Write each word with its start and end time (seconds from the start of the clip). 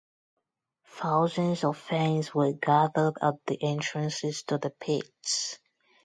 Thousands 0.87 1.63
of 1.63 1.77
fans 1.77 2.33
were 2.33 2.53
gathered 2.53 3.17
at 3.21 3.35
the 3.45 3.59
entrances 3.61 4.41
to 4.47 4.57
the 4.57 4.71
pits. 4.71 5.59